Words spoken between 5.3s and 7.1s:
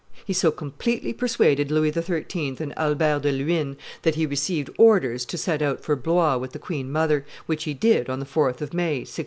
set out for Blois with the queen